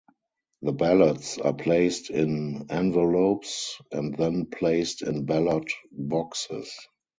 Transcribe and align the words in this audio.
The 0.63 0.71
ballots 0.71 1.37
are 1.37 1.53
placed 1.53 2.09
in 2.09 2.71
envelopes, 2.71 3.77
and 3.91 4.17
then 4.17 4.47
placed 4.47 5.03
in 5.03 5.25
ballot 5.27 5.71
boxes. 5.91 6.75